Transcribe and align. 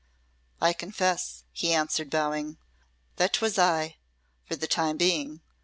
"I 0.59 0.73
confess," 0.73 1.43
he 1.51 1.73
answered, 1.73 2.09
bowing, 2.09 2.57
"that 3.17 3.33
'twas 3.33 3.59
I 3.59 3.97
for 4.45 4.55
the 4.55 4.65
time 4.65 4.97
being. 4.97 5.41